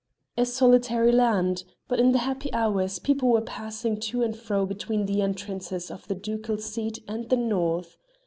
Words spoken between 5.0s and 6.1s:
the entrances to